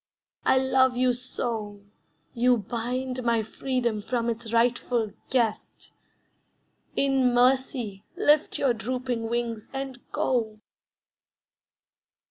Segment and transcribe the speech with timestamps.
[0.45, 1.81] I love you so
[2.33, 5.93] You bind my freedom from its rightful quest.
[6.95, 10.59] In mercy lift your drooping wings and go.